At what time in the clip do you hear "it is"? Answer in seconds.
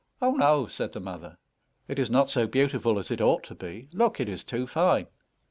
1.87-2.09, 4.19-4.43